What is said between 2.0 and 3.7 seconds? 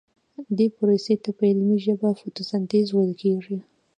فتوسنتیز ویل کیږي